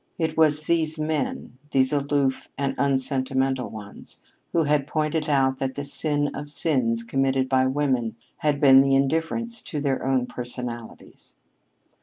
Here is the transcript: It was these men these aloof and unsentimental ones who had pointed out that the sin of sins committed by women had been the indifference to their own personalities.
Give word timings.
It 0.17 0.35
was 0.35 0.63
these 0.63 0.97
men 0.97 1.59
these 1.69 1.93
aloof 1.93 2.49
and 2.57 2.73
unsentimental 2.79 3.69
ones 3.69 4.17
who 4.51 4.63
had 4.63 4.87
pointed 4.87 5.29
out 5.29 5.59
that 5.59 5.75
the 5.75 5.83
sin 5.83 6.33
of 6.35 6.49
sins 6.49 7.03
committed 7.03 7.47
by 7.47 7.67
women 7.67 8.15
had 8.37 8.59
been 8.59 8.81
the 8.81 8.95
indifference 8.95 9.61
to 9.61 9.79
their 9.79 10.03
own 10.03 10.25
personalities. 10.25 11.35